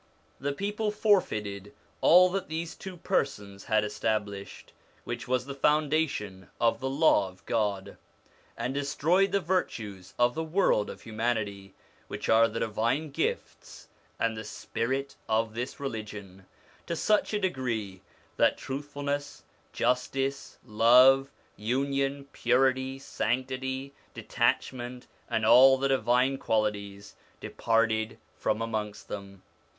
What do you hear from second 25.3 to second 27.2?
all the divine qualities,